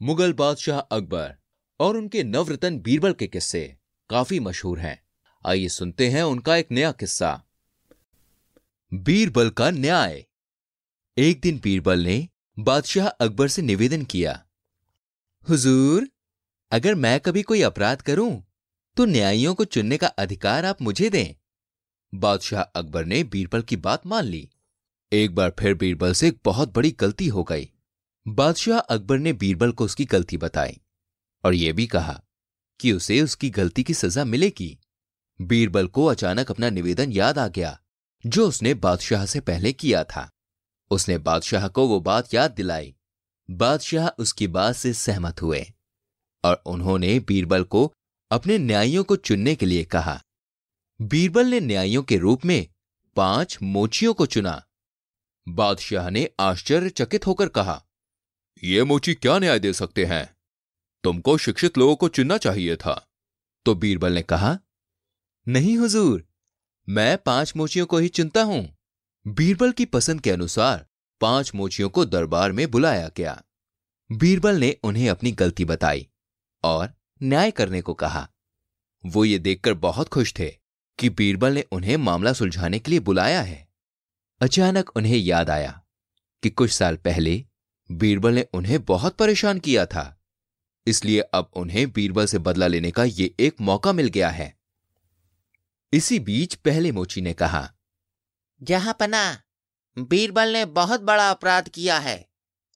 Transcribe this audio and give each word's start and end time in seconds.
Mughal 0.00 0.32
बादशाह 0.32 0.78
अकबर 0.78 1.34
और 1.80 1.96
उनके 1.96 2.22
नवरतन 2.24 2.78
बीरबल 2.78 3.12
के 3.12 3.26
किस्से 3.26 3.62
काफ़ी 4.10 4.40
मशहूर 4.40 4.78
हैं। 4.78 4.98
आइए 5.44 5.68
सुनते 5.68 6.08
हैं 6.10 6.22
उनका 6.22 6.56
एक 6.56 6.70
नया 6.70 6.90
किस्सा। 6.92 7.30
बीरबल 8.92 9.50
का 9.50 9.70
न्याय। 9.70 10.24
एक 11.16 11.40
दिन 11.40 11.60
बीरबल 11.64 12.00
ने 12.00 12.26
बादशाह 12.58 13.06
अकबर 13.06 13.48
से 13.48 13.62
निवेदन 13.62 14.04
किया, 14.04 14.42
हुजूर, 15.46 16.08
अगर 16.72 16.94
मैं 16.94 17.18
कभी 17.20 17.42
कोई 17.42 17.62
अपराध 17.62 18.02
करूँ 18.02 18.42
तो 18.96 19.04
न्यायियों 19.04 19.54
को 19.54 19.64
चुनने 19.66 19.96
का 19.96 20.06
अधिकार 20.06 20.64
आप 20.64 20.82
मुझे 20.82 21.10
दें। 21.10 21.34
बादशाह 22.12 22.62
अकबर 22.62 23.04
ने 23.04 23.22
बीरबल 23.24 23.62
की 23.62 23.76
बात 23.78 24.06
मान 24.06 24.24
ली। 24.24 24.48
एक 25.12 25.34
बार 25.34 25.54
फिर 25.58 25.74
बीरबल 25.74 26.12
से 26.12 26.28
एक 26.28 26.38
बहुत 26.44 26.74
बड़ी 26.74 26.90
गलती 26.90 27.28
हो 27.28 27.44
गई। 27.44 27.70
बादशाह 28.28 28.78
अकबर 28.78 29.18
ने 29.18 29.32
बीरबल 29.32 29.72
को 29.72 29.84
उसकी 29.84 30.04
गलती 30.04 30.36
बताई 30.36 30.80
और 31.44 31.54
यह 31.54 31.72
भी 31.72 31.86
कहा 31.86 32.22
कि 32.80 32.92
उसे 32.92 33.20
उसकी 33.20 33.50
गलती 33.50 33.82
की 33.82 33.94
सजा 33.94 34.24
मिलेगी। 34.24 34.78
बीरबल 35.40 35.86
को 35.86 36.04
अचानक 36.04 36.50
अपना 36.50 36.70
निवेदन 36.70 37.12
याद 37.12 37.38
आ 37.38 37.48
गया, 37.48 37.80
जो 38.26 38.48
उसने 38.48 38.74
बादशाह 38.74 39.26
से 39.26 39.40
पहले 39.40 39.72
किया 39.72 40.04
था। 40.04 40.30
उसने 40.90 41.18
बादशाह 41.18 41.68
को 41.68 41.88
वो 41.88 42.00
बात 42.00 42.34
याद 42.34 42.50
दिलाई। 42.50 42.96
बादशाह 43.50 44.08
उसकी 44.08 44.46
बात 44.46 44.76
से 44.76 44.92
सहमत 44.92 45.42
हुए 45.42 45.66
और 46.44 46.62
उन्होंने 46.66 47.20
बीरबल 47.20 47.64
को 47.64 47.94
अपने 48.30 48.58
न्यायियों 48.58 49.04
को 49.04 49.16
चुनने 49.16 49.54
के 49.54 49.66
लिए 49.66 49.84
कहा। 49.84 50.22
बीरबल 51.02 51.46
ने 51.46 51.60
न्यायियों 51.60 52.02
के 52.02 52.18
रूप 52.18 52.44
में 52.44 52.68
पाँच 53.16 53.58
मोचियों 53.62 54.14
को 54.14 54.26
चुना। 54.26 54.62
बादशाह 55.48 56.10
ने 56.10 56.30
आश्चर्यचकित 56.40 57.26
होकर 57.26 57.48
कहा 57.48 57.85
ये 58.64 58.84
मोची 58.84 59.14
क्या 59.14 59.38
न्याय 59.38 59.58
दे 59.58 59.72
सकते 59.72 60.04
हैं? 60.04 60.36
तुमको 61.04 61.38
शिक्षित 61.38 61.78
लोगों 61.78 61.96
को 61.96 62.08
चुनना 62.08 62.38
चाहिए 62.38 62.76
था। 62.76 63.08
तो 63.64 63.74
बीरबल 63.74 64.12
ने 64.12 64.22
कहा, 64.22 64.58
नहीं 65.48 65.76
हुजूर, 65.76 66.28
मैं 66.88 67.18
पाँच 67.18 67.52
मोचियों 67.56 67.86
को 67.86 67.98
ही 67.98 68.08
चुनता 68.08 68.42
हूँ। 68.42 68.76
बीरबल 69.28 69.72
की 69.72 69.84
पसंद 69.84 70.20
के 70.20 70.30
अनुसार 70.30 70.86
पाँच 71.20 71.54
मोचियों 71.54 71.88
को 71.88 72.04
दरबार 72.04 72.52
में 72.52 72.70
बुलाया 72.70 73.10
गया। 73.16 73.42
बीरबल 74.12 74.56
ने 74.56 74.76
उन्हें 74.82 75.10
अपनी 75.10 75.32
गलती 75.32 75.64
बताई 75.64 76.08
और 76.64 76.94
न्याय 77.22 77.50
करने 77.50 77.80
को 77.80 77.94
कहा। 77.94 78.28
वो 79.06 79.24
ये 79.24 79.38
देखकर 79.38 79.74
बहुत 79.74 80.08
खुश 80.08 80.34
थे 80.38 80.48
कि 80.98 81.10
बीरबल 81.10 81.52
ने 81.52 81.64
उन्हें 81.72 81.96
मामला 81.96 82.32
सुलझाने 82.32 82.78
के 82.78 82.90
लिए 82.90 83.00
बुलाया 83.00 83.42
है। 83.42 83.68
अचानक 84.40 84.96
उन्हें 84.96 85.18
याद 85.18 85.50
आया 85.50 85.82
कि 86.42 86.50
कुछ 86.50 86.70
साल 86.70 86.96
पहले 86.96 87.44
बीरबल 87.90 88.34
ने 88.34 88.46
उन्हें 88.52 88.84
बहुत 88.84 89.16
परेशान 89.16 89.58
किया 89.58 89.86
था। 89.86 90.20
इसलिए 90.86 91.20
अब 91.20 91.50
उन्हें 91.56 91.92
बीरबल 91.92 92.26
से 92.26 92.38
बदला 92.38 92.66
लेने 92.66 92.90
का 92.90 93.04
ये 93.04 93.34
एक 93.40 93.60
मौका 93.60 93.92
मिल 93.92 94.08
गया 94.08 94.30
है। 94.30 94.56
इसी 95.92 96.18
बीच 96.18 96.54
पहले 96.54 96.92
मोची 96.92 97.20
ने 97.20 97.32
कहा 97.32 97.72
जहाँ 98.62 98.96
पना 99.00 99.42
बीरबल 99.98 100.48
ने 100.48 100.64
बहुत 100.64 101.00
बड़ा 101.00 101.30
अपराध 101.30 101.68
किया 101.68 101.98
है। 101.98 102.28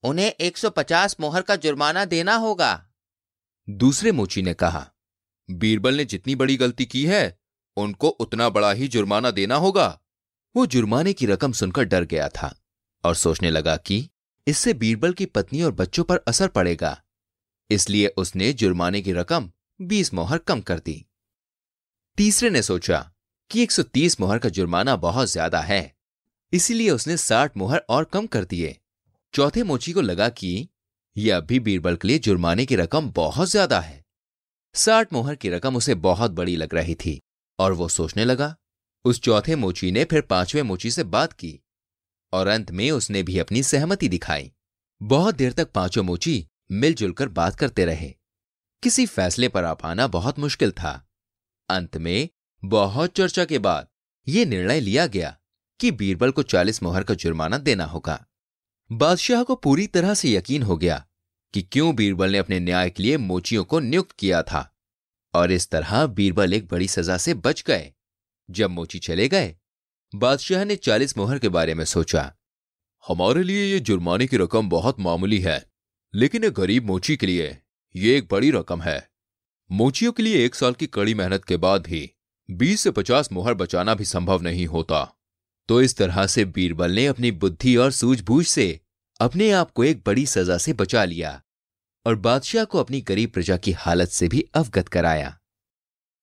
उन्हें 0.03 0.33
150 0.41 1.17
मोहर 1.21 1.43
का 1.43 1.57
जुर्माना 1.57 2.05
देना 2.05 2.35
होगा। 2.35 2.87
दूसरे 3.71 4.13
मोची 4.13 4.43
ने 4.43 4.55
कहा 4.55 4.87
बीरबल 5.51 5.95
ने 5.95 6.05
जितनी 6.05 6.35
बड़ी 6.35 6.57
गलती 6.57 6.87
की 6.87 7.05
है 7.07 7.39
उनको 7.77 8.09
उतना 8.09 8.49
बड़ा 8.49 8.73
ही 8.73 8.89
जुर्माना 8.89 9.31
देना 9.31 9.55
होगा। 9.55 10.01
वो 10.57 10.67
जुर्माने 10.67 11.13
की 11.13 11.27
रकम 11.27 11.53
सुनकर 11.53 11.85
डर 11.85 12.05
गया 12.05 12.29
था 12.29 12.55
और 13.05 13.15
सोचने 13.15 13.51
लगा 13.51 13.77
कि 13.77 14.11
इससे 14.47 14.73
बीरबल 14.75 15.13
की 15.13 15.27
पत्नी 15.27 15.63
और 15.63 15.73
बच्चों 15.73 16.05
पर 16.05 16.21
असर 16.29 16.49
पड़ेगा। 16.49 17.01
इसलिए 17.71 18.07
उसने 18.17 18.53
जुर्माने 18.53 19.01
की 19.03 19.13
रकम 19.13 19.51
20 19.81 20.13
मोहर 20.15 20.39
कम 20.39 20.61
कर 20.61 20.79
दी। 20.79 21.05
तीसरे 22.19 22.51
ने 22.51 22.63
सोचा 22.63 22.99
कि 23.51 23.63
130 23.63 24.21
मोहर 24.21 24.39
का 24.39 24.49
जुर्माना 24.49 24.97
बहुत 24.99 25.29
ज़्यादा 25.29 25.61
है, 25.61 25.95
इसीलिए 26.53 26.91
उसने 26.91 27.17
60 27.17 27.57
मोहर 27.57 27.85
और 27.89 28.05
कम 28.05 28.27
कर 28.27 28.45
दिए। 28.45 28.77
चौथे 29.35 29.63
मोची 29.63 29.93
को 29.93 30.01
लगा 30.01 30.29
कि 30.31 30.69
यह 31.17 31.37
अब 31.37 31.45
भी 31.45 31.61
बीरबल 31.61 31.97
के 31.97 32.09
लिए 32.09 32.19
जुर्माने 32.19 32.67
की 32.67 32.77
रकम 32.77 33.11
बहुत 33.11 33.49
ज़्यादा 33.49 33.81
है। 33.81 34.05
साठ 34.75 35.13
मोहर 35.13 35.35
की 35.35 35.49
रकम 35.49 35.77
उसे 35.77 35.95
बहुत 35.97 36.31
बड़ी 36.31 36.57
लग 36.57 36.75
रही 36.75 36.95
थी, 36.95 37.21
और 37.59 37.73
वो 37.73 37.89
सोचने 37.89 38.25
लगा। 38.25 38.55
उस 39.05 39.21
चौथे 39.21 39.57
मोची 39.57 39.91
ने 39.91 40.05
फिर 40.05 40.21
पाँचवें 40.21 40.63
मोची 40.63 40.91
से 40.91 41.05
बात 41.05 41.33
की। 41.33 41.59
और 42.33 42.47
अंत 42.47 42.71
में 42.71 42.91
उसने 42.91 43.23
भी 43.23 43.39
अपनी 43.39 43.63
सहमति 43.63 44.09
दिखाई। 44.09 44.53
बहुत 45.03 45.35
देर 45.35 45.53
तक 45.53 45.71
पाँचों 45.71 46.03
मोची 46.03 46.49
मिलजुल 46.73 47.13
कर 47.13 47.29
बात 47.29 47.57
करते 47.57 47.85
रहे। 47.85 48.15
किसी 48.83 49.07
फैसले 49.07 49.49
पर 49.49 49.65
आ 49.65 49.75
पाना 49.75 50.07
बहुत 50.07 50.39
मुश्किल 50.39 50.71
था। 50.71 51.09
अंत 51.69 51.97
में 51.97 52.29
बहुत 52.65 53.13
चर्चा 53.13 53.45
के 53.45 53.59
बाद 53.59 53.89
यह 54.29 54.47
निर्णय 54.47 54.81
लिया 54.81 55.07
गया 55.07 55.37
कि 55.81 55.91
बीरबल 55.91 56.31
को 56.31 56.43
चालीस 56.43 56.83
मोहर 56.83 57.05
का 57.05 57.15
जुर्माना 57.15 57.59
देना 57.59 57.85
होगा। 57.85 58.27
बादशाह 58.93 59.43
को 59.43 59.55
पूरी 59.55 59.87
तरह 59.87 60.15
से 60.15 60.31
यकीन 60.31 60.63
हो 60.63 60.77
गया 60.77 61.07
कि 61.55 61.63
क्यों 61.63 61.97
बीरबल 61.97 62.31
ने 62.31 62.39
अपने 62.39 62.61
न्याय 62.61 62.91
के 62.91 63.03
लिए 63.03 63.17
मोचियों 63.17 63.65
को 63.65 63.81
नियुक्त 63.81 64.13
किया 64.13 64.43
था। 64.43 64.77
और 65.35 65.53
इस 65.53 65.71
तरह 65.71 66.07
बीरबल 66.07 66.55
एक 66.55 66.69
बड़ी 66.69 66.89
सजा 66.89 67.17
से 67.17 67.35
बच 67.35 67.63
गए। 67.63 67.93
जब 68.51 68.71
मोची 68.71 68.99
चले 68.99 69.29
गए 69.29 69.57
बादशाह 70.15 70.65
ने 70.65 70.77
चालीस 70.77 71.19
मोहर 71.19 71.39
के 71.39 71.49
बारे 71.49 71.75
में 71.75 71.85
सोचा। 71.85 72.35
हमारे 73.09 73.43
लिए 73.43 73.73
ये 73.73 73.81
जुर्माने 73.81 74.27
की 74.27 74.37
रकम 74.37 74.69
बहुत 74.69 75.01
मामूली 75.01 75.41
है, 75.41 75.71
लेकिन 76.15 76.45
एक 76.45 76.53
गरीब 76.53 76.85
मोची 76.85 77.17
के 77.17 77.27
लिए, 77.27 77.59
ये 77.97 78.17
एक 78.17 78.29
बड़ी 78.31 78.51
रकम 78.51 78.83
है। 78.83 79.11
मोचियों 79.73 80.13
के 80.13 80.23
लिए 80.23 80.45
एक 80.45 80.55
साल 80.55 80.73
की 80.73 80.87
कड़ी 80.87 81.15
मेहनत 81.15 81.45
के 81.45 81.57
बाद 81.57 81.83
भी 81.83 82.11
बीस 82.51 82.81
से 82.81 82.91
पचास 82.91 83.33
मोहर 83.33 83.55
बचाना 83.55 83.95
भी 83.95 84.05
संभव 84.05 84.43
नहीं 84.43 84.67
होता। 84.67 85.17
तो 85.69 85.83
इस 85.83 85.97
तरह 85.97 86.27
से 86.27 86.45
बीरबल 86.45 86.91
ने 86.91 87.07
अपनी 87.07 87.31
बुद्धि 87.31 87.77
और 87.77 87.91
सूझबूझ 87.91 88.47
से 88.47 88.81
अपने 89.21 89.51
आप 89.51 89.71
को 89.71 89.85
एक 89.85 90.03
बड़ी 90.07 90.27
सजा 90.27 90.59
से 90.59 90.73
बचा 90.73 91.05
लिया 91.05 91.43
और 92.07 92.15
बादशाह 92.15 92.65
को 92.65 92.79
अपनी 92.79 93.01
गरीब 93.01 93.31
प्रजा 93.31 93.57
की 93.57 93.73
हालत 93.73 94.09
से 94.09 94.29
भी 94.29 94.49
अवगत 94.55 94.89
कराया। 94.89 95.40